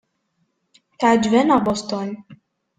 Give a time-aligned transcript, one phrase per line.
[0.99, 2.09] Teɛjeb-aneɣ Boston.